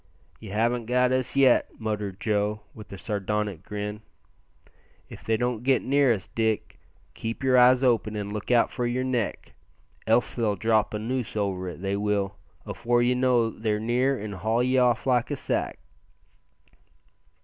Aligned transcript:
"Ye 0.39 0.49
haven't 0.49 0.87
got 0.87 1.11
us 1.11 1.35
yet," 1.35 1.79
muttered 1.79 2.19
Joe, 2.19 2.61
with 2.73 2.91
a 2.91 2.97
sardonic 2.97 3.61
grin. 3.61 4.01
"If 5.09 5.23
they 5.23 5.37
get 5.37 5.83
near 5.83 6.11
us, 6.11 6.25
Dick, 6.27 6.79
keep 7.13 7.43
yer 7.43 7.55
eyes 7.55 7.83
open 7.83 8.15
an' 8.17 8.31
look 8.33 8.49
out 8.49 8.71
for 8.71 8.87
yer 8.87 9.03
neck, 9.03 9.53
else 10.07 10.33
they'll 10.33 10.55
drop 10.55 10.95
a 10.95 10.97
noose 10.97 11.37
over 11.37 11.69
it, 11.69 11.83
they 11.83 11.95
will, 11.95 12.35
afore 12.65 13.03
ye 13.03 13.13
know 13.13 13.51
they're 13.51 13.79
near, 13.79 14.19
an' 14.19 14.31
haul 14.33 14.63
ye 14.63 14.79
off 14.79 15.05
like 15.05 15.29
a 15.29 15.35
sack." 15.35 15.77